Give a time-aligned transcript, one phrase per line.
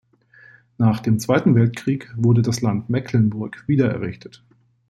[0.79, 4.43] Nach dem Zweiten Weltkrieg wurde das Land Mecklenburg wiedererrichtet.